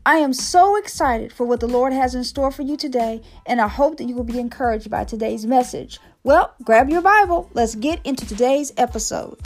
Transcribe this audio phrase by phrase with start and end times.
[0.06, 3.60] I am so excited for what the Lord has in store for you today, and
[3.60, 6.00] I hope that you will be encouraged by today's message.
[6.24, 7.50] Well, grab your Bible.
[7.52, 9.38] Let's get into today's episode.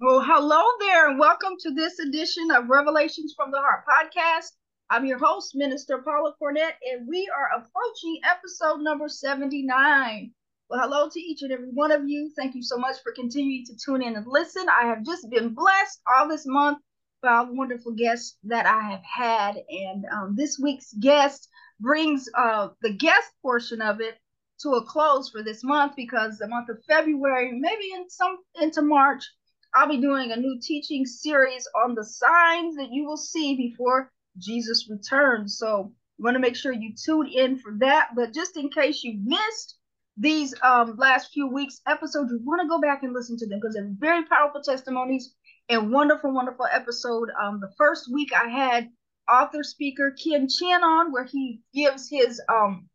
[0.00, 4.52] Well, hello there, and welcome to this edition of Revelations from the Heart podcast.
[4.92, 10.32] I'm your host, Minister Paula Cornett, and we are approaching episode number 79.
[10.68, 12.32] Well, hello to each and every one of you.
[12.34, 14.66] Thank you so much for continuing to tune in and listen.
[14.68, 16.78] I have just been blessed all this month
[17.22, 19.62] by all the wonderful guests that I have had.
[19.68, 24.18] And um, this week's guest brings uh, the guest portion of it
[24.62, 28.82] to a close for this month because the month of February, maybe in some into
[28.82, 29.22] March,
[29.72, 34.10] I'll be doing a new teaching series on the signs that you will see before
[34.38, 35.58] Jesus returns.
[35.58, 38.10] So you want to make sure you tune in for that.
[38.14, 39.76] But just in case you missed
[40.16, 43.58] these um, last few weeks episodes, you want to go back and listen to them
[43.60, 45.34] because they're very powerful testimonies
[45.68, 47.28] and wonderful, wonderful episode.
[47.40, 48.90] Um, the first week I had
[49.30, 52.88] author speaker Ken Chin on where he gives his um,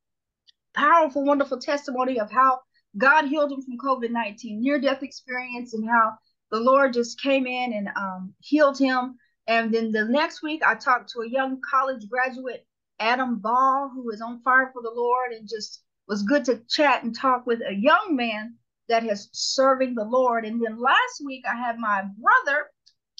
[0.73, 2.59] powerful, wonderful testimony of how
[2.97, 6.13] God healed him from COVID 19 near death experience and how
[6.51, 9.15] the Lord just came in and um, healed him.
[9.47, 12.65] And then the next week, I talked to a young college graduate,
[12.99, 17.03] Adam Ball, who is on fire for the Lord and just was good to chat
[17.03, 18.55] and talk with a young man
[18.87, 20.45] that is serving the Lord.
[20.45, 22.71] And then last week, I had my brother,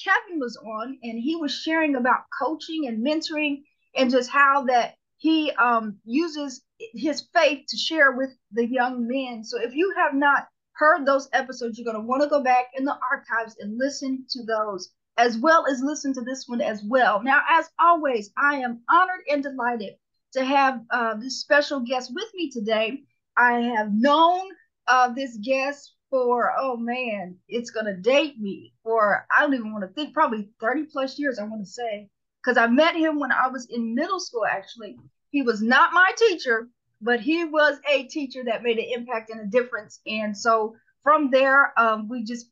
[0.04, 3.64] Kevin, was on, and he was sharing about coaching and mentoring
[3.96, 9.44] and just how that he um, uses his faith to share with the young men.
[9.44, 12.66] So if you have not heard those episodes, you're going to want to go back
[12.76, 16.84] in the archives and listen to those as well as listen to this one as
[16.84, 17.24] well.
[17.24, 19.96] Now, as always, I am honored and delighted
[20.34, 23.04] to have uh, this special guest with me today.
[23.38, 24.50] I have known
[24.88, 29.72] uh, this guest for, oh man, it's going to date me for, I don't even
[29.72, 32.10] want to think, probably 30 plus years, I want to say,
[32.44, 34.98] because I met him when I was in middle school, actually.
[35.32, 36.70] He was not my teacher,
[37.02, 40.00] but he was a teacher that made an impact and a difference.
[40.06, 42.48] And so from there, um, we just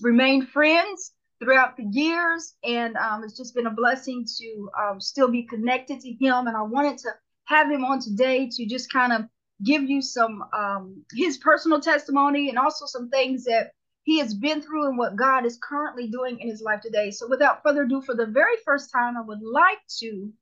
[0.00, 2.54] remained friends throughout the years.
[2.64, 6.46] And um, it's just been a blessing to um, still be connected to him.
[6.46, 7.10] And I wanted to
[7.46, 9.22] have him on today to just kind of
[9.64, 13.70] give you some um, his personal testimony and also some things that
[14.02, 17.10] he has been through and what God is currently doing in his life today.
[17.10, 20.32] So without further ado, for the very first time, I would like to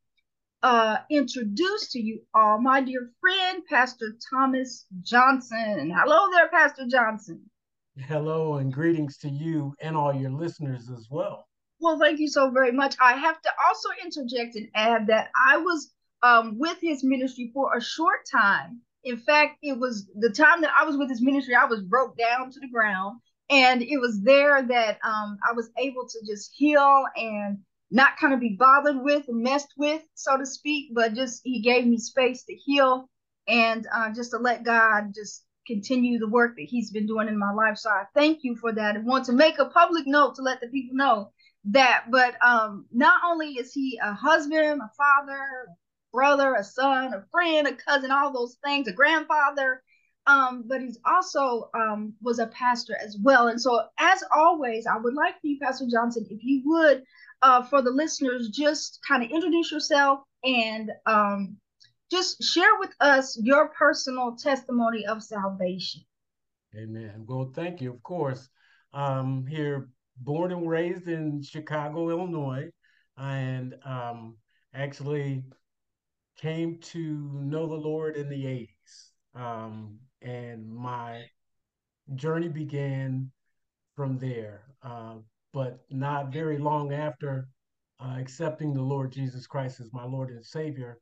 [0.62, 5.92] uh, introduce to you all my dear friend, Pastor Thomas Johnson.
[5.94, 7.42] Hello there, Pastor Johnson.
[7.96, 11.46] Hello and greetings to you and all your listeners as well.
[11.80, 12.96] Well, thank you so very much.
[13.00, 17.76] I have to also interject and add that I was um, with his ministry for
[17.76, 18.80] a short time.
[19.04, 22.16] In fact, it was the time that I was with his ministry, I was broke
[22.16, 23.20] down to the ground.
[23.50, 27.58] And it was there that um, I was able to just heal and
[27.90, 31.86] not kind of be bothered with messed with, so to speak, but just he gave
[31.86, 33.08] me space to heal
[33.46, 37.38] and uh, just to let God just continue the work that he's been doing in
[37.38, 37.78] my life.
[37.78, 40.60] So I thank you for that and want to make a public note to let
[40.60, 41.30] the people know
[41.66, 42.04] that.
[42.10, 45.72] But um, not only is he a husband, a father, a
[46.12, 49.82] brother, a son, a friend, a cousin, all those things, a grandfather,
[50.26, 53.48] um, but he's also um, was a pastor as well.
[53.48, 57.02] And so, as always, I would like for you, Pastor Johnson, if you would,
[57.42, 61.56] uh, for the listeners, just kind of introduce yourself and um,
[62.10, 66.02] just share with us your personal testimony of salvation.
[66.76, 67.24] Amen.
[67.26, 67.92] Well, thank you.
[67.92, 68.48] Of course,
[68.92, 72.70] um, here, born and raised in Chicago, Illinois,
[73.16, 74.36] and um,
[74.74, 75.44] actually
[76.36, 79.40] came to know the Lord in the 80s.
[79.40, 81.24] Um, and my
[82.14, 83.30] journey began
[83.96, 84.64] from there.
[84.82, 85.16] Uh,
[85.54, 87.48] but not very long after
[88.00, 90.98] uh, accepting the Lord Jesus Christ as my Lord and Savior,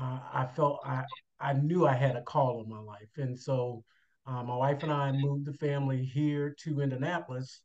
[0.00, 1.04] uh, I felt I
[1.40, 3.84] I knew I had a call in my life, and so
[4.26, 7.60] uh, my wife and I moved the family here to Indianapolis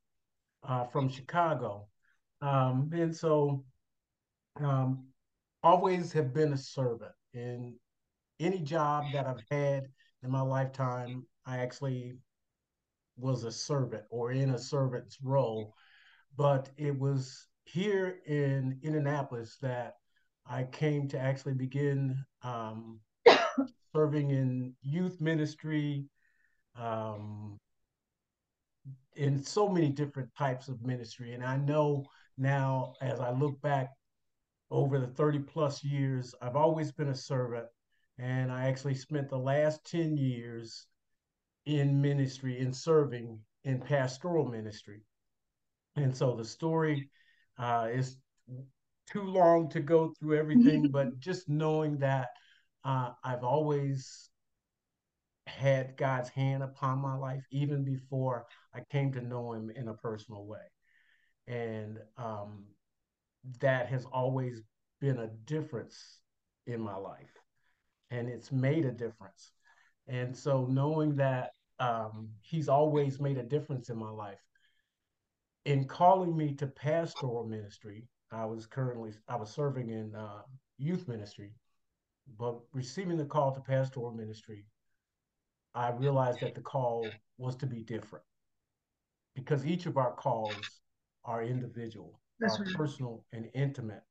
[0.63, 1.87] uh, from Chicago,
[2.41, 3.63] um, and so
[4.59, 5.07] um,
[5.63, 7.11] always have been a servant.
[7.33, 7.75] In
[8.39, 9.87] any job that I've had
[10.23, 11.25] in my lifetime.
[11.45, 12.17] I actually
[13.17, 15.73] was a servant or in a servant's role,
[16.37, 19.95] but it was here in Indianapolis that
[20.49, 22.99] I came to actually begin um,
[23.95, 26.05] serving in youth ministry,
[26.75, 27.57] um,
[29.15, 31.33] in so many different types of ministry.
[31.33, 32.05] And I know
[32.37, 33.91] now, as I look back
[34.71, 37.67] over the 30 plus years, I've always been a servant.
[38.17, 40.87] And I actually spent the last 10 years
[41.65, 45.01] in ministry, in serving in pastoral ministry.
[45.95, 47.09] And so the story
[47.57, 48.17] uh, is
[49.11, 52.29] too long to go through everything, but just knowing that
[52.83, 54.29] uh, I've always
[55.47, 59.93] had God's hand upon my life, even before I came to know Him in a
[59.93, 60.59] personal way.
[61.47, 62.65] And um,
[63.59, 64.61] that has always
[65.01, 66.19] been a difference
[66.67, 67.33] in my life.
[68.11, 69.51] And it's made a difference.
[70.07, 74.39] And so knowing that um, He's always made a difference in my life,
[75.65, 80.43] in calling me to pastoral ministry, I was currently I was serving in uh,
[80.77, 81.51] youth ministry,
[82.37, 84.65] but receiving the call to pastoral ministry,
[85.73, 88.25] I realized that the call was to be different
[89.35, 90.79] because each of our calls
[91.25, 92.73] are individual, That's are right.
[92.73, 94.03] personal and intimate.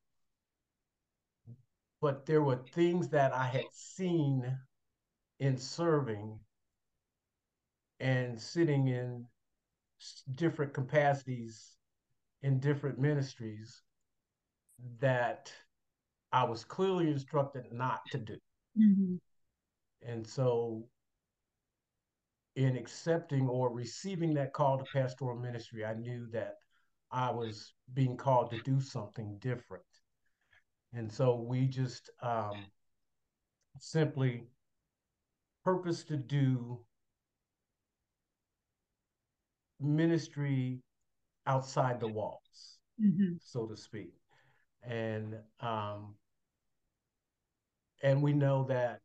[2.00, 4.56] But there were things that I had seen
[5.40, 6.38] in serving
[8.00, 9.26] and sitting in
[10.34, 11.76] different capacities
[12.42, 13.82] in different ministries
[15.00, 15.52] that
[16.32, 18.36] I was clearly instructed not to do.
[18.78, 19.14] Mm-hmm.
[20.06, 20.84] And so,
[22.54, 26.56] in accepting or receiving that call to pastoral ministry, I knew that
[27.10, 29.84] I was being called to do something different.
[30.92, 32.66] And so, we just um,
[33.78, 34.44] simply
[35.64, 36.80] purpose to do
[39.80, 40.80] ministry
[41.46, 43.34] outside the walls, mm-hmm.
[43.40, 44.12] so to speak
[44.82, 46.14] and um,
[48.02, 49.00] and we know that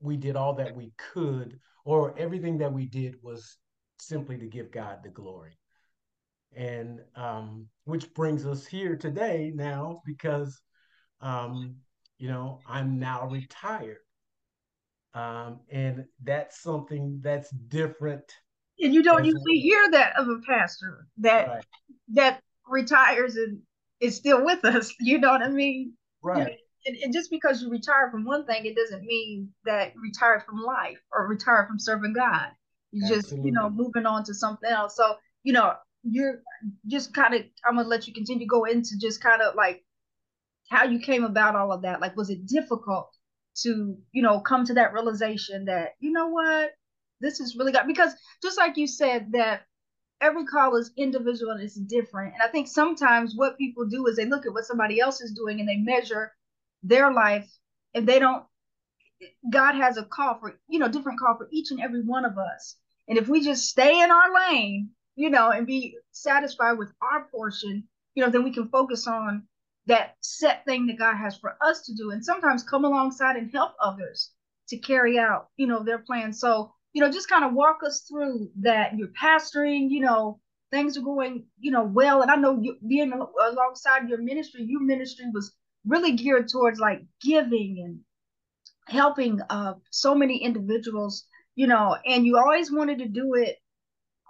[0.00, 3.56] we did all that we could, or everything that we did was
[3.98, 5.58] simply to give God the glory.
[6.56, 10.60] And um, which brings us here today now because,
[11.20, 11.76] um,
[12.18, 13.98] you know, I'm now retired.
[15.14, 18.24] Um, and that's something that's different.
[18.80, 21.64] And you don't usually hear that of a pastor that right.
[22.14, 23.60] that retires and
[24.00, 24.92] is still with us.
[25.00, 25.94] You know what I mean?
[26.22, 26.58] Right.
[26.86, 30.44] And, and, just because you retire from one thing, it doesn't mean that you retire
[30.46, 32.48] from life or retire from serving God.
[32.92, 34.96] You just, you know, moving on to something else.
[34.96, 35.74] So, you know,
[36.04, 36.42] you're
[36.86, 39.54] just kind of, I'm going to let you continue to go into just kind of
[39.56, 39.82] like
[40.70, 42.00] how you came about all of that.
[42.00, 43.10] Like, was it difficult
[43.62, 46.70] to, you know, come to that realization that, you know what,
[47.20, 47.86] this is really God?
[47.86, 48.12] Because
[48.42, 49.62] just like you said, that
[50.20, 52.34] every call is individual and it's different.
[52.34, 55.32] And I think sometimes what people do is they look at what somebody else is
[55.32, 56.32] doing and they measure
[56.82, 57.50] their life
[57.94, 58.44] and they don't
[59.50, 62.36] God has a call for, you know, different call for each and every one of
[62.38, 62.76] us.
[63.08, 67.24] And if we just stay in our lane, you know, and be satisfied with our
[67.30, 67.84] portion,
[68.14, 69.44] you know, then we can focus on
[69.86, 73.50] that set thing that God has for us to do and sometimes come alongside and
[73.52, 74.30] help others
[74.68, 76.32] to carry out, you know, their plan.
[76.32, 78.96] So you know, just kind of walk us through that.
[78.96, 82.22] You're pastoring, you know, things are going, you know, well.
[82.22, 85.52] And I know you being alongside your ministry, your ministry was
[85.84, 88.00] really geared towards like giving and
[88.86, 93.56] helping uh, so many individuals, you know, and you always wanted to do it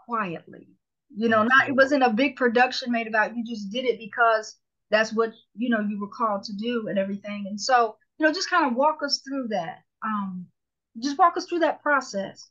[0.07, 0.69] quietly.
[1.17, 4.57] You know, not it wasn't a big production made about you just did it because
[4.91, 7.45] that's what you know you were called to do and everything.
[7.47, 9.83] And so, you know, just kind of walk us through that.
[10.03, 10.47] Um,
[10.99, 12.51] just walk us through that process.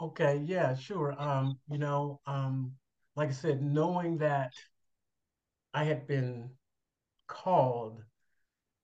[0.00, 1.14] Okay, yeah, sure.
[1.20, 2.72] Um, you know, um,
[3.16, 4.52] like I said, knowing that
[5.74, 6.50] I had been
[7.26, 8.02] called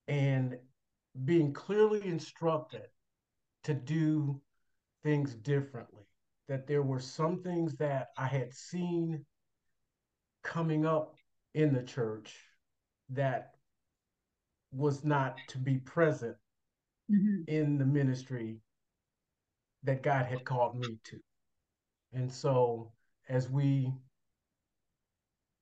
[0.09, 0.59] and
[1.25, 2.87] being clearly instructed
[3.65, 4.41] to do
[5.03, 6.05] things differently,
[6.49, 9.25] that there were some things that I had seen
[10.43, 11.17] coming up
[11.55, 12.37] in the church
[13.09, 13.53] that
[14.71, 16.37] was not to be present
[17.11, 17.43] mm-hmm.
[17.49, 18.59] in the ministry
[19.87, 21.19] that God had called me to.
[22.13, 22.93] And so
[23.29, 23.93] as we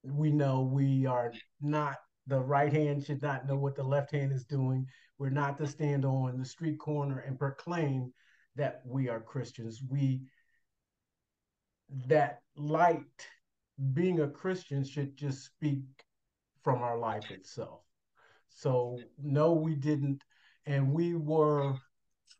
[0.03, 4.33] we know we are not the right hand should not know what the left hand
[4.33, 4.87] is doing.
[5.19, 8.13] We're not to stand on the street corner and proclaim
[8.57, 9.83] that we are Christians.
[9.89, 10.23] We
[12.07, 13.29] that light
[13.93, 15.85] being a Christian should just speak
[16.63, 17.81] from our life itself.
[18.49, 20.23] So no, we didn't,
[20.65, 21.75] and we were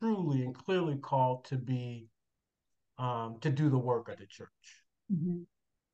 [0.05, 2.09] truly and clearly called to be
[2.99, 4.49] um, to do the work of the church.
[5.11, 5.43] Mm-hmm.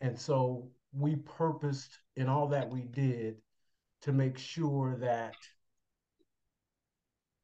[0.01, 3.37] And so we purposed in all that we did
[4.03, 5.35] to make sure that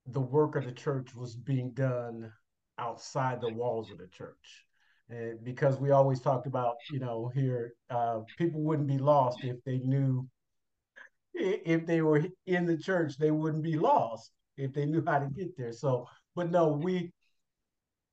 [0.06, 2.32] the work of the church was being done
[2.78, 4.64] outside the walls of the church.
[5.08, 9.62] And because we always talked about, you know, here, uh, people wouldn't be lost if
[9.64, 10.28] they knew,
[11.32, 15.26] if they were in the church, they wouldn't be lost if they knew how to
[15.26, 15.72] get there.
[15.72, 17.12] So, but no, we,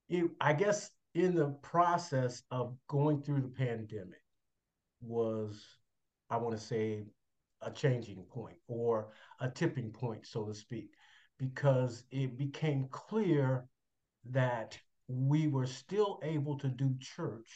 [0.10, 4.22] it, I guess in the process of going through the pandemic
[5.02, 5.62] was,
[6.30, 7.04] I want to say,
[7.62, 10.90] a changing point or a tipping point, so to speak,
[11.38, 13.66] because it became clear
[14.32, 14.78] that
[15.08, 17.52] we were still able to do church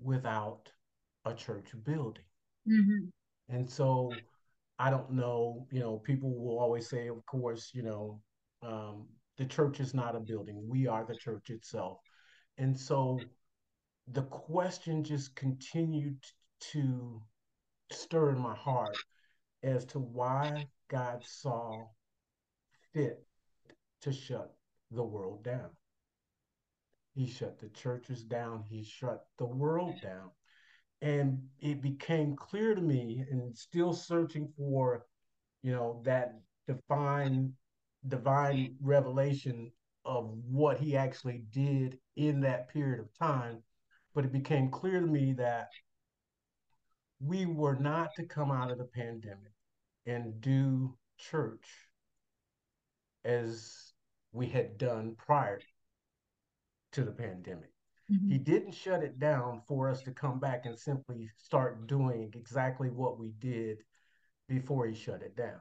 [0.00, 0.70] without
[1.24, 2.24] a church building.
[2.68, 3.54] Mm-hmm.
[3.54, 4.12] And so
[4.78, 8.20] I don't know, you know, people will always say, of course, you know,
[8.62, 9.06] um,
[9.38, 11.98] the church is not a building, we are the church itself.
[12.58, 13.18] And so
[14.08, 16.22] the question just continued
[16.72, 17.22] to
[17.90, 18.96] stir in my heart
[19.62, 21.86] as to why God saw
[22.92, 23.24] fit
[24.02, 24.54] to shut
[24.90, 25.70] the world down.
[27.14, 30.30] He shut the churches down, he shut the world down.
[31.00, 35.04] And it became clear to me, and still searching for,
[35.62, 37.54] you know, that divine
[38.06, 39.70] divine revelation
[40.04, 43.62] of what he actually did in that period of time.
[44.14, 45.68] But it became clear to me that
[47.20, 49.52] we were not to come out of the pandemic
[50.06, 51.68] and do church
[53.24, 53.92] as
[54.32, 55.60] we had done prior
[56.92, 57.70] to the pandemic.
[58.10, 58.30] Mm-hmm.
[58.30, 62.90] He didn't shut it down for us to come back and simply start doing exactly
[62.90, 63.78] what we did
[64.48, 65.60] before he shut it down.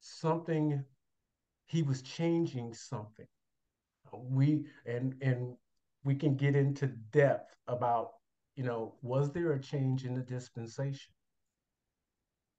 [0.00, 0.84] Something,
[1.72, 3.26] he was changing something.
[4.12, 5.56] We and and
[6.04, 8.10] we can get into depth about,
[8.56, 11.14] you know, was there a change in the dispensation?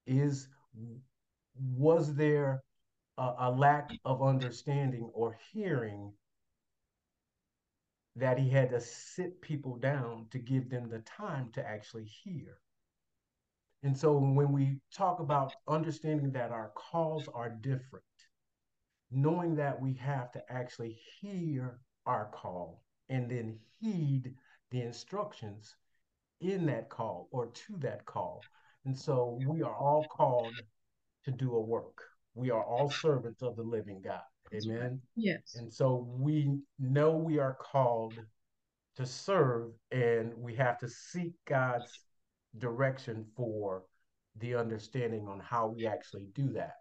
[0.07, 0.47] Is
[1.55, 2.63] was there
[3.17, 6.11] a, a lack of understanding or hearing
[8.15, 12.57] that he had to sit people down to give them the time to actually hear.
[13.83, 18.05] And so when we talk about understanding that our calls are different,
[19.13, 24.33] knowing that we have to actually hear our call and then heed
[24.71, 25.75] the instructions
[26.41, 28.41] in that call or to that call.
[28.85, 30.53] And so we are all called
[31.25, 32.01] to do a work.
[32.35, 34.21] We are all servants of the living God.
[34.53, 34.99] Amen.
[35.15, 35.55] Yes.
[35.55, 38.13] And so we know we are called
[38.95, 41.91] to serve and we have to seek God's
[42.57, 43.83] direction for
[44.39, 46.75] the understanding on how we actually do that.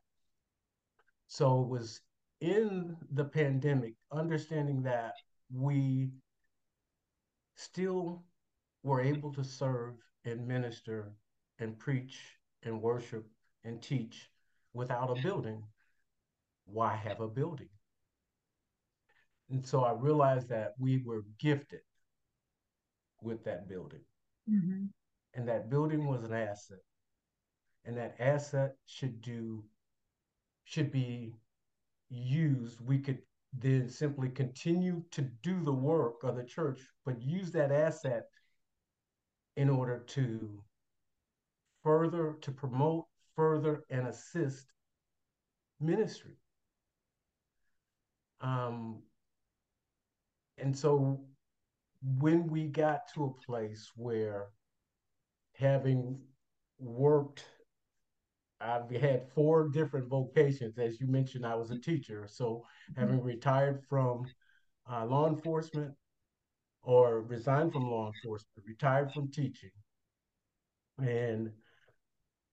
[1.29, 2.01] So it was
[2.43, 5.15] in the pandemic, understanding that
[5.51, 6.11] we
[7.55, 8.25] still
[8.83, 9.95] were able to serve
[10.25, 11.13] and minister
[11.61, 12.19] and preach
[12.65, 13.25] and worship
[13.65, 14.29] and teach
[14.75, 15.63] without a building
[16.65, 17.69] why have a building?
[19.51, 21.81] And so I realized that we were gifted
[23.21, 24.01] with that building.
[24.51, 24.87] Mm-hmm.
[25.35, 26.79] And that building was an asset.
[27.85, 29.65] And that asset should do,
[30.65, 31.35] should be
[32.13, 32.81] used.
[32.81, 33.19] We could
[33.59, 38.27] then simply continue to do the work of the church, but use that asset
[39.57, 40.63] in order to
[41.83, 44.67] further, to promote, further, and assist
[45.81, 46.37] ministry.
[48.41, 49.03] Um,
[50.59, 51.21] and so
[52.19, 54.47] when we got to a place where
[55.55, 56.19] having
[56.79, 57.45] worked
[58.63, 60.79] I've had four different vocations.
[60.79, 62.27] As you mentioned, I was a teacher.
[62.29, 62.65] So,
[62.97, 64.25] having retired from
[64.91, 65.93] uh, law enforcement
[66.83, 69.71] or resigned from law enforcement, retired from teaching,
[70.99, 71.51] and,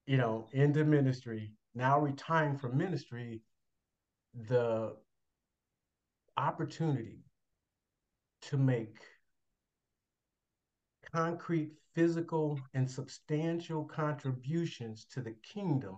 [0.06, 3.42] you know, into ministry, now retiring from ministry,
[4.48, 4.96] the
[6.38, 7.20] opportunity
[8.42, 8.98] to make
[11.14, 15.96] concrete, physical, and substantial contributions to the kingdom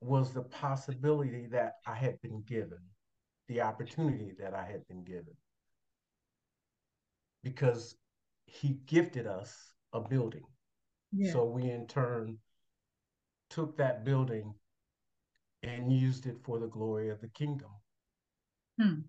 [0.00, 2.78] was the possibility that I had been given,
[3.48, 5.34] the opportunity that I had been given.
[7.42, 7.96] Because
[8.46, 9.54] he gifted us
[9.92, 10.44] a building.
[11.12, 11.32] Yeah.
[11.32, 12.38] So we in turn
[13.50, 14.54] took that building
[15.62, 17.70] and used it for the glory of the kingdom.
[18.80, 19.00] Hmm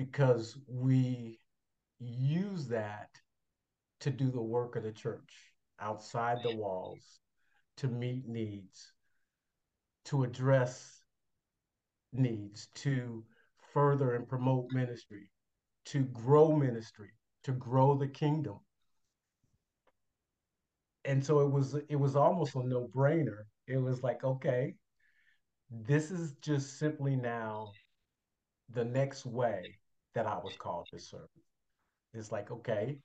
[0.00, 1.38] because we
[2.00, 3.10] use that
[4.00, 7.20] to do the work of the church outside the walls,
[7.76, 8.92] to meet needs,
[10.06, 11.02] to address
[12.12, 13.24] needs, to
[13.72, 15.30] further and promote ministry,
[15.84, 17.10] to grow ministry,
[17.44, 18.58] to grow the kingdom.
[21.04, 23.44] And so it was it was almost a no-brainer.
[23.66, 24.74] It was like, okay,
[25.70, 27.72] this is just simply now
[28.70, 29.78] the next way
[30.14, 31.28] that I was called to serve.
[32.12, 32.98] It's like, okay,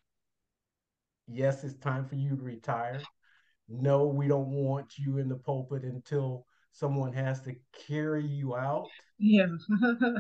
[1.28, 3.02] yes, it's time for you to retire.
[3.68, 7.56] No, we don't want you in the pulpit until someone has to
[7.88, 8.88] carry you out.
[9.18, 9.48] Yeah.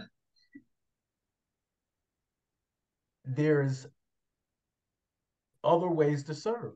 [3.25, 3.87] There's
[5.63, 6.73] other ways to serve.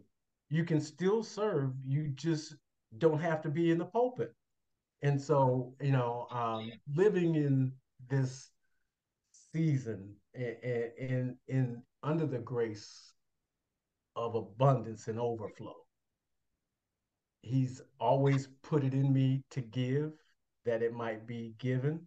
[0.50, 2.56] You can still serve, you just
[2.98, 4.34] don't have to be in the pulpit.
[5.02, 7.72] And so, you know, um, living in
[8.10, 8.50] this
[9.54, 10.58] season and
[10.98, 13.14] in, in under the grace
[14.16, 15.76] of abundance and overflow,
[17.42, 20.12] he's always put it in me to give
[20.66, 22.02] that it might be given.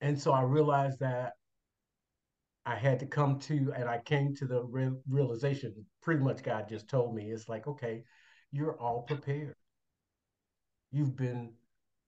[0.00, 1.34] And so I realized that
[2.66, 6.68] I had to come to, and I came to the re- realization pretty much God
[6.68, 8.02] just told me it's like, okay,
[8.52, 9.54] you're all prepared.
[10.90, 11.52] You've been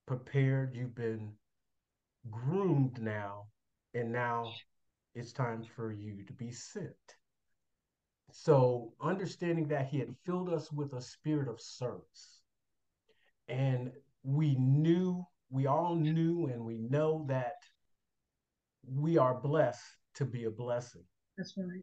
[0.07, 1.33] prepared, you've been
[2.31, 3.47] groomed now,
[3.95, 4.53] and now
[5.17, 6.93] it's time for you to be sent.
[8.33, 12.43] So, understanding that He had filled us with a spirit of service,
[13.49, 13.93] and
[14.23, 17.55] we knew, we all knew, and we know that
[18.87, 19.83] we are blessed
[20.17, 21.05] to be a blessing.
[21.39, 21.83] That's right.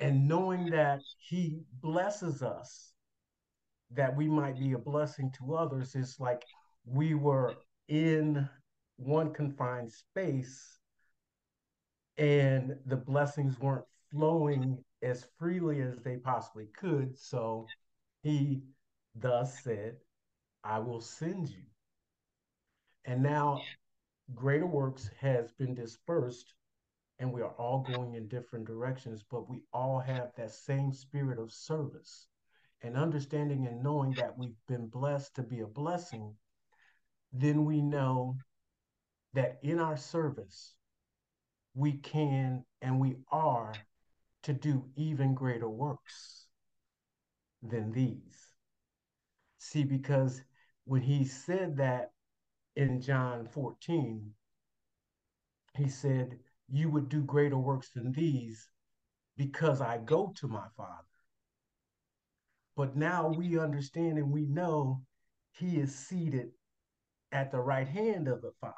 [0.00, 2.92] And knowing that He blesses us
[3.92, 6.42] that we might be a blessing to others is like
[6.84, 7.54] we were
[7.88, 8.46] in
[8.96, 10.77] one confined space
[12.18, 17.16] and the blessings weren't flowing as freely as they possibly could.
[17.16, 17.66] So
[18.22, 18.62] he
[19.14, 19.96] thus said,
[20.64, 21.62] I will send you.
[23.04, 23.62] And now
[24.34, 26.54] greater works has been dispersed
[27.20, 31.38] and we are all going in different directions, but we all have that same spirit
[31.38, 32.28] of service
[32.82, 36.32] and understanding and knowing that we've been blessed to be a blessing,
[37.32, 38.36] then we know
[39.34, 40.74] that in our service,
[41.78, 43.72] we can and we are
[44.42, 46.46] to do even greater works
[47.62, 48.48] than these.
[49.58, 50.42] See, because
[50.86, 52.10] when he said that
[52.74, 54.34] in John 14,
[55.76, 58.68] he said, You would do greater works than these
[59.36, 61.04] because I go to my Father.
[62.76, 65.02] But now we understand and we know
[65.52, 66.50] he is seated
[67.30, 68.74] at the right hand of the Father.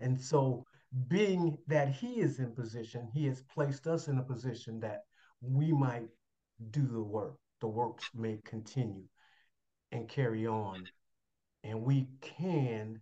[0.00, 0.66] And so,
[1.08, 5.04] being that he is in position, he has placed us in a position that
[5.40, 6.08] we might
[6.70, 7.34] do the work.
[7.60, 9.04] The works may continue
[9.92, 10.84] and carry on.
[11.62, 13.00] And we can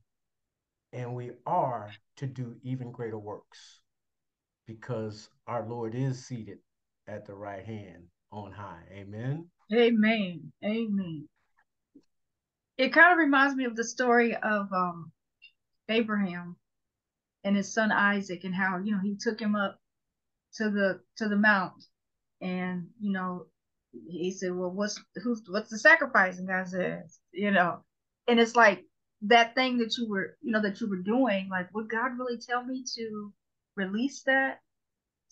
[0.92, 3.80] and we are to do even greater works
[4.66, 6.58] because our Lord is seated
[7.08, 8.82] at the right hand on high.
[8.92, 9.48] Amen.
[9.72, 10.52] Amen.
[10.64, 11.28] Amen.
[12.76, 15.12] It kind of reminds me of the story of um,
[15.88, 16.56] Abraham
[17.44, 19.78] and his son Isaac and how, you know, he took him up
[20.56, 21.74] to the to the mount
[22.42, 23.46] and, you know,
[24.08, 26.38] he said, Well, what's who's what's the sacrifice?
[26.38, 27.80] And God says, you know,
[28.28, 28.84] and it's like
[29.22, 32.38] that thing that you were, you know, that you were doing, like, would God really
[32.38, 33.32] tell me to
[33.76, 34.60] release that,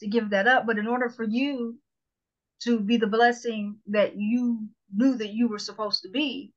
[0.00, 0.66] to give that up?
[0.66, 1.78] But in order for you
[2.62, 6.52] to be the blessing that you knew that you were supposed to be,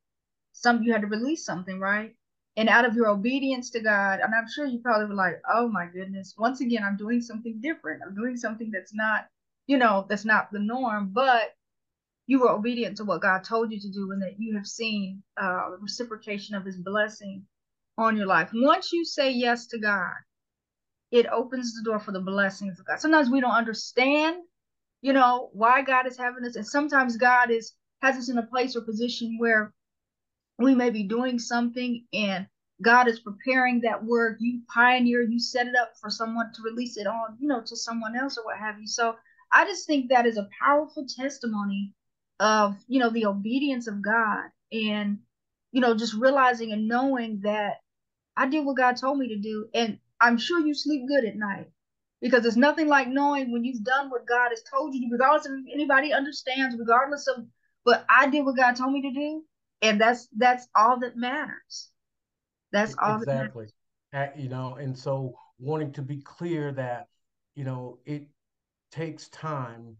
[0.54, 2.16] some you had to release something, right?
[2.56, 5.68] And out of your obedience to God, and I'm sure you probably were like, oh
[5.68, 8.02] my goodness, once again, I'm doing something different.
[8.06, 9.28] I'm doing something that's not,
[9.68, 11.56] you know, that's not the norm, but
[12.28, 15.24] you were obedient to what God told you to do and that you have seen
[15.42, 17.46] uh, reciprocation of his blessing
[17.98, 18.52] on your life.
[18.54, 20.14] Once you say yes to God,
[21.12, 23.00] it opens the door for the blessings of God.
[23.00, 24.38] Sometimes we don't understand
[25.04, 26.56] you know, why God is having us.
[26.56, 29.74] And sometimes God is has us in a place or position where
[30.58, 32.48] we may be doing something and
[32.82, 34.38] God is preparing that word.
[34.40, 37.76] You pioneer, you set it up for someone to release it on, you know, to
[37.76, 38.88] someone else or what have you.
[38.88, 39.16] So
[39.52, 41.94] I just think that is a powerful testimony
[42.40, 45.20] of, you know, the obedience of God and,
[45.72, 47.78] you know, just realizing and knowing that
[48.36, 49.68] I did what God told me to do.
[49.74, 51.70] And I'm sure you sleep good at night
[52.22, 55.54] because it's nothing like knowing when you've done what God has told you regardless of
[55.74, 57.46] anybody understands, regardless of
[57.86, 59.44] but I did what God told me to do,
[59.84, 61.90] and that's that's all that matters.
[62.72, 63.68] That's all exactly.
[64.12, 67.08] That you know, and so wanting to be clear that
[67.56, 68.28] you know it
[68.92, 69.98] takes time,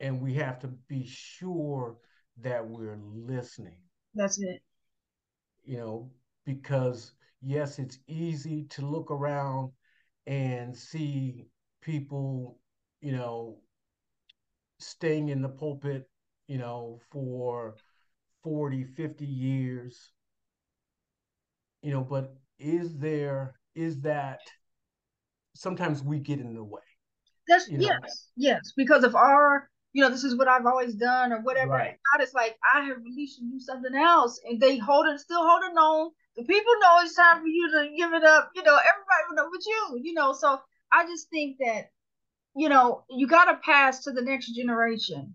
[0.00, 1.96] and we have to be sure
[2.38, 3.78] that we're listening.
[4.14, 4.62] That's it.
[5.64, 6.10] You know,
[6.46, 9.72] because yes, it's easy to look around
[10.26, 11.48] and see
[11.82, 12.58] people,
[13.00, 13.58] you know,
[14.78, 16.08] staying in the pulpit,
[16.46, 17.76] you know, for
[18.44, 20.10] 40, 50 years,
[21.82, 24.40] you know, but is there, is that
[25.54, 26.82] sometimes we get in the way?
[27.48, 27.86] That's you know?
[27.86, 31.72] yes, yes, because of our, you know, this is what I've always done or whatever.
[31.72, 31.96] Right.
[32.12, 35.76] God is like, I have released you something else, and they hold it, still holding
[35.76, 36.10] on.
[36.36, 38.50] The people know it's time for you to give it up.
[38.54, 40.00] You know, everybody will know but you.
[40.02, 40.60] You know, so
[40.92, 41.90] I just think that,
[42.54, 45.34] you know, you got to pass to the next generation.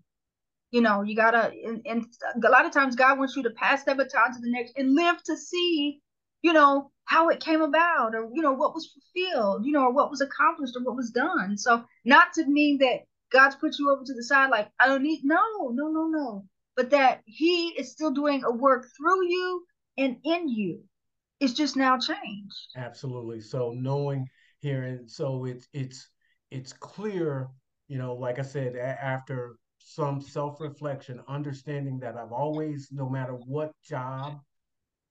[0.74, 2.04] You know, you gotta, and, and
[2.44, 4.94] a lot of times God wants you to pass that baton to the next and
[4.94, 6.00] live to see
[6.44, 9.92] you know, how it came about or, you know, what was fulfilled, you know, or
[9.92, 11.56] what was accomplished or what was done.
[11.56, 13.00] So not to mean that
[13.32, 15.40] God's put you over to the side like, I don't need, no,
[15.72, 16.44] no, no, no.
[16.76, 19.64] But that he is still doing a work through you
[19.96, 20.82] and in you.
[21.40, 22.68] It's just now changed.
[22.76, 23.40] Absolutely.
[23.40, 24.26] So knowing
[24.60, 26.06] here, and so it's, it's,
[26.50, 27.48] it's clear,
[27.88, 33.34] you know, like I said, after some self reflection, understanding that I've always, no matter
[33.34, 34.40] what job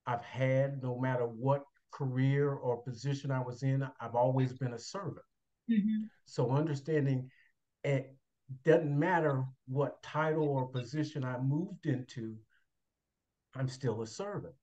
[0.07, 4.79] I've had, no matter what career or position I was in, I've always been a
[4.79, 5.25] servant.
[5.69, 6.05] Mm-hmm.
[6.25, 7.29] So understanding
[7.83, 8.15] it
[8.65, 12.35] doesn't matter what title or position I moved into,
[13.55, 14.55] I'm still a servant.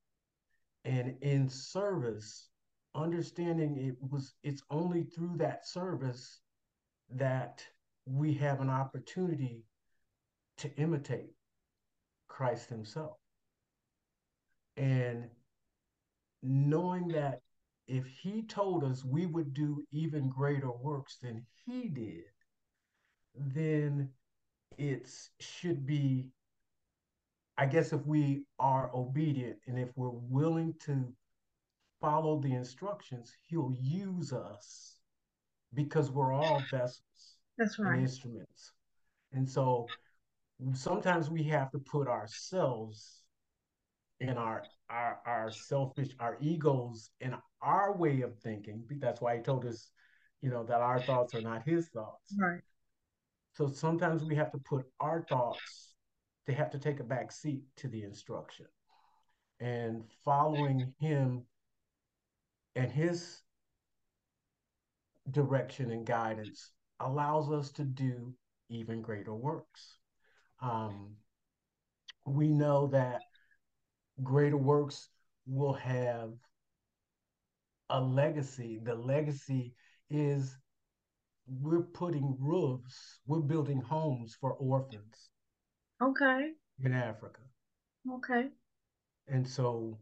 [0.84, 2.48] And in service,
[2.96, 6.40] understanding it was it's only through that service
[7.14, 7.64] that
[8.06, 9.62] we have an opportunity
[10.60, 11.34] to imitate
[12.28, 13.16] Christ himself
[14.76, 15.24] and
[16.42, 17.40] knowing that
[17.86, 22.24] if he told us we would do even greater works than he did,
[23.34, 24.08] then
[24.78, 26.28] it should be,
[27.58, 31.12] I guess, if we are obedient and if we're willing to
[32.00, 34.96] follow the instructions, he'll use us
[35.74, 37.36] because we're all vessels.
[37.58, 37.94] That's right.
[37.94, 38.72] And instruments.
[39.32, 39.86] And so
[40.72, 43.22] sometimes we have to put ourselves
[44.20, 49.42] and our our our selfish our egos and our way of thinking that's why he
[49.42, 49.90] told us
[50.42, 52.34] you know that our thoughts are not his thoughts.
[52.38, 52.60] Right.
[53.52, 55.94] So sometimes we have to put our thoughts
[56.46, 58.66] they have to take a back seat to the instruction.
[59.60, 61.44] And following him
[62.74, 63.42] and his
[65.30, 68.34] direction and guidance allows us to do
[68.68, 69.99] even greater works
[70.62, 71.16] um,
[72.26, 73.22] we know that
[74.22, 75.08] greater works
[75.46, 76.30] will have
[77.88, 78.80] a legacy.
[78.82, 79.74] The legacy
[80.10, 80.56] is
[81.60, 85.30] we're putting roofs, we're building homes for orphans.
[86.02, 86.50] Okay.
[86.84, 87.40] In Africa.
[88.10, 88.48] Okay.
[89.28, 89.98] And so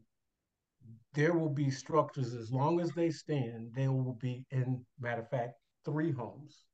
[1.15, 5.31] there will be structures as long as they stand, there will be, in matter of
[5.31, 6.65] fact, three homes.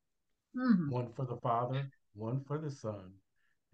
[0.55, 0.89] Mm-hmm.
[0.89, 3.11] One for the Father, one for the Son,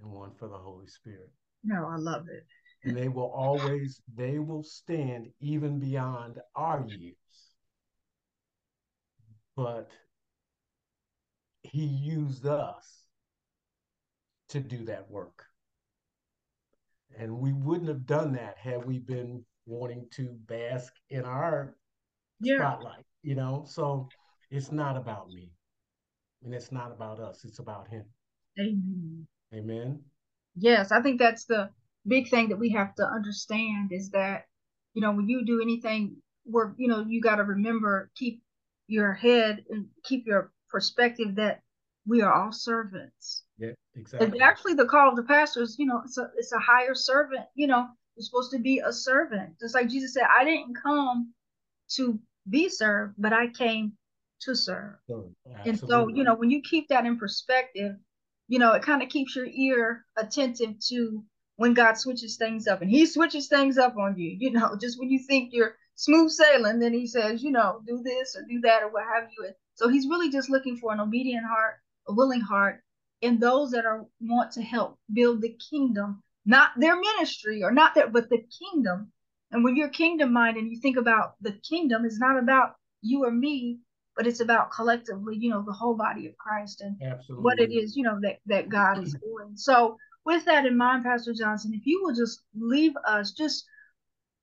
[0.01, 1.31] and one for the Holy Spirit.
[1.63, 2.45] No, I love it.
[2.83, 7.15] And they will always they will stand even beyond our years.
[9.55, 9.91] But
[11.61, 13.03] he used us
[14.49, 15.45] to do that work.
[17.17, 21.75] And we wouldn't have done that had we been wanting to bask in our
[22.39, 22.57] yeah.
[22.57, 23.63] spotlight you know?
[23.67, 24.09] So
[24.49, 25.51] it's not about me
[26.43, 28.05] and it's not about us it's about him.
[28.59, 30.03] Amen amen.
[30.55, 31.69] Yes i think that's the
[32.07, 34.47] big thing that we have to understand is that
[34.93, 38.41] you know when you do anything work you know you got to remember keep
[38.87, 41.61] your head and keep your perspective that
[42.07, 43.43] we are all servants.
[43.57, 44.39] Yeah exactly.
[44.39, 47.45] And actually the call of the pastors you know it's a it's a higher servant
[47.55, 49.59] you know you're supposed to be a servant.
[49.59, 51.33] Just like jesus said i didn't come
[51.95, 53.93] to be served but i came
[54.41, 54.95] to serve.
[55.65, 57.95] And so you know when you keep that in perspective
[58.51, 61.23] you know it kind of keeps your ear attentive to
[61.61, 64.99] when God switches things up and he switches things up on you, you know, just
[64.99, 68.59] when you think you're smooth sailing, then he says, you know, do this or do
[68.61, 69.45] that or what have you.
[69.45, 71.75] And so he's really just looking for an obedient heart,
[72.07, 72.81] a willing heart,
[73.21, 77.93] and those that are want to help build the kingdom, not their ministry or not
[77.93, 79.11] that, but the kingdom.
[79.51, 83.23] And when you're kingdom minded, and you think about the kingdom, it's not about you
[83.23, 83.79] or me,
[84.15, 87.43] but it's about collectively, you know, the whole body of Christ and Absolutely.
[87.43, 89.55] what it is, you know, that that God is doing.
[89.55, 93.65] So with that in mind, Pastor Johnson, if you will just leave us just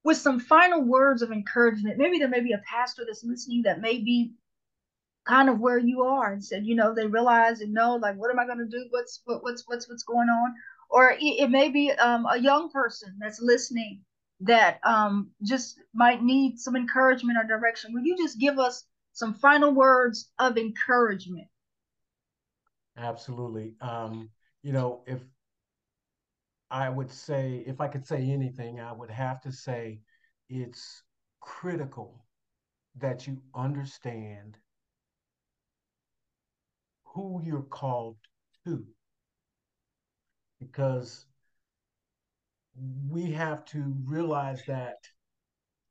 [0.05, 3.81] with some final words of encouragement, maybe there may be a pastor that's listening that
[3.81, 4.33] may be
[5.27, 8.31] kind of where you are and said, you know, they realize and know, like, what
[8.31, 8.87] am I going to do?
[8.91, 10.55] What's what, what's what's what's going on?
[10.91, 14.01] Or it, it may be um, a young person that's listening
[14.41, 17.93] that um, just might need some encouragement or direction.
[17.93, 18.85] Will you just give us
[19.19, 21.49] some final words of encouragement.
[22.97, 23.75] Absolutely.
[23.81, 24.31] Um,
[24.63, 25.19] you know, if
[26.71, 30.03] I would say, if I could say anything, I would have to say
[30.49, 31.03] it's
[31.41, 32.25] critical
[33.01, 34.57] that you understand
[37.03, 38.19] who you're called
[38.67, 38.85] to.
[40.61, 41.27] Because
[43.11, 44.99] we have to realize that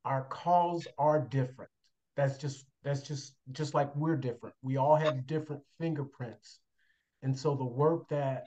[0.05, 1.71] our calls are different.
[2.15, 4.55] That's just that's just just like we're different.
[4.61, 6.59] We all have different fingerprints.
[7.21, 8.45] And so the work that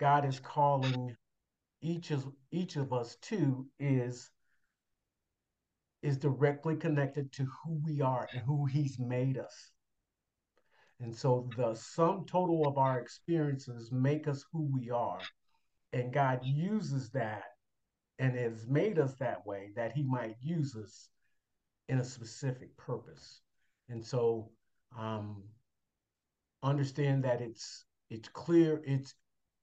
[0.00, 1.14] God is calling
[1.80, 4.28] each of each of us to is
[6.02, 9.70] is directly connected to who we are and who he's made us.
[11.00, 15.20] And so the sum total of our experiences make us who we are.
[15.92, 17.44] And God uses that
[18.18, 21.08] and has made us that way that he might use us
[21.88, 23.42] in a specific purpose.
[23.88, 24.50] And so
[24.98, 25.44] um,
[26.62, 29.14] understand that it's it's clear, it's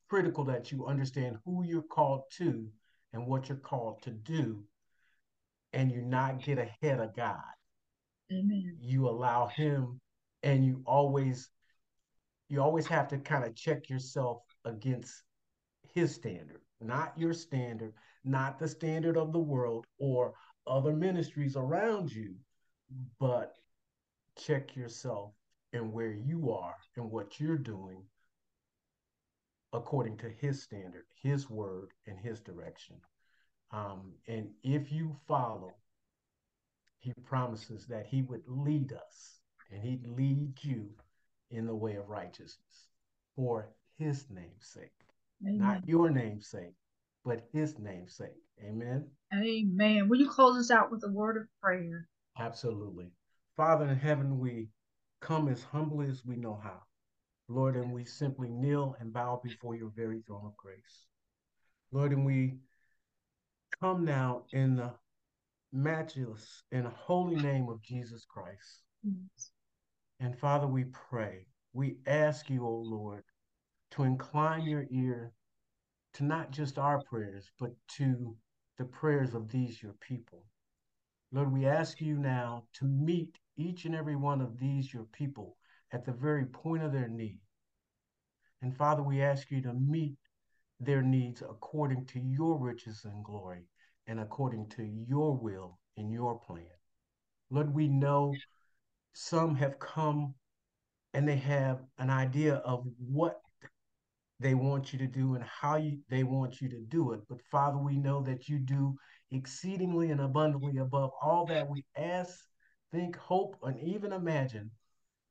[0.10, 2.68] critical that you understand who you're called to
[3.14, 4.64] and what you're called to do,
[5.74, 7.38] and you not get ahead of God.
[8.32, 8.78] Amen.
[8.80, 10.00] You allow him
[10.44, 11.50] and you always
[12.50, 15.24] you always have to kind of check yourself against
[15.94, 17.94] his standard, not your standard,
[18.26, 20.34] not the standard of the world or
[20.68, 22.36] other ministries around you,
[23.20, 23.56] but
[24.38, 25.32] check yourself
[25.74, 28.04] and where you are and what you're doing
[29.74, 32.96] according to his standard, his word, and his direction.
[33.72, 35.74] Um, and if you follow,
[37.00, 39.40] he promises that he would lead us
[39.72, 40.90] and he'd lead you
[41.50, 42.90] in the way of righteousness
[43.36, 44.92] for his name's sake.
[45.44, 45.58] Amen.
[45.58, 46.74] Not your name's sake,
[47.24, 48.30] but his name's sake.
[48.64, 49.08] Amen.
[49.34, 50.10] Amen.
[50.10, 52.08] Will you close us out with a word of prayer?
[52.38, 53.08] Absolutely.
[53.62, 54.70] Father in heaven, we
[55.20, 56.82] come as humbly as we know how.
[57.48, 61.06] Lord, and we simply kneel and bow before your very throne of grace.
[61.92, 62.56] Lord, and we
[63.80, 64.96] come now in the
[65.72, 68.82] matchless and holy name of Jesus Christ.
[69.04, 69.52] Yes.
[70.20, 73.24] And Father, we pray, we ask you, O oh Lord,
[73.92, 75.34] to incline your ear
[76.16, 78.36] to not just our prayers, but to
[78.80, 80.46] the prayers of these your people.
[81.32, 85.58] Lord, we ask you now to meet each and every one of these your people
[85.92, 87.40] at the very point of their need.
[88.62, 90.18] And Father, we ask you to meet
[90.80, 93.64] their needs according to your riches and glory
[94.08, 96.66] and according to your will and your plan.
[97.50, 98.34] Lord, we know
[99.14, 100.34] some have come
[101.14, 103.42] and they have an idea of what
[104.40, 107.20] they want you to do and how you, they want you to do it.
[107.30, 108.96] But Father, we know that you do
[109.32, 112.40] exceedingly and abundantly above all that we ask,
[112.92, 114.72] think, hope, and even imagine.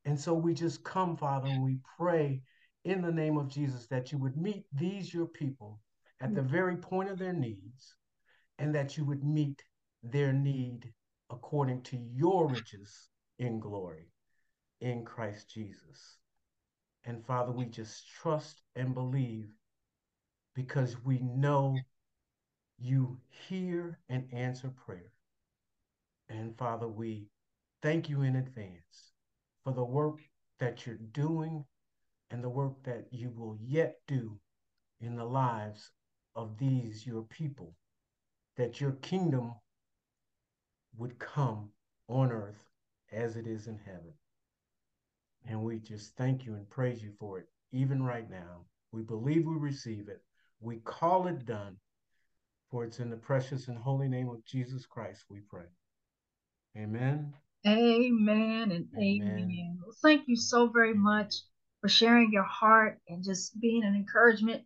[0.04, 2.42] And so we just come, Father, and we pray
[2.84, 5.80] in the name of Jesus that you would meet these, your people,
[6.20, 7.94] at the very point of their needs,
[8.58, 9.62] and that you would meet
[10.02, 10.92] their need
[11.30, 14.10] according to your riches in glory
[14.80, 16.16] in Christ Jesus.
[17.04, 19.48] And Father, we just trust and believe
[20.54, 21.78] because we know
[22.78, 25.12] you hear and answer prayer.
[26.28, 27.26] And Father, we
[27.82, 29.12] thank you in advance
[29.64, 30.20] for the work
[30.58, 31.64] that you're doing
[32.30, 34.38] and the work that you will yet do
[35.00, 35.90] in the lives
[36.36, 37.74] of these, your people,
[38.56, 39.52] that your kingdom
[40.96, 41.70] would come
[42.08, 42.62] on earth
[43.12, 44.12] as it is in heaven.
[45.48, 48.66] And we just thank you and praise you for it, even right now.
[48.92, 50.20] We believe we receive it.
[50.60, 51.76] We call it done.
[52.70, 55.66] For it's in the precious and holy name of Jesus Christ we pray.
[56.76, 57.34] Amen.
[57.66, 59.48] Amen and amen.
[59.50, 59.78] amen.
[59.82, 61.34] Well, thank you so very much
[61.80, 64.62] for sharing your heart and just being an encouragement